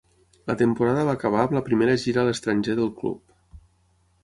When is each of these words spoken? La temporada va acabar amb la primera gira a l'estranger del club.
La 0.51 0.53
temporada 0.61 1.03
va 1.09 1.13
acabar 1.17 1.43
amb 1.43 1.53
la 1.57 1.63
primera 1.69 1.99
gira 2.05 2.21
a 2.21 2.25
l'estranger 2.31 2.79
del 2.83 2.93
club. 3.03 3.39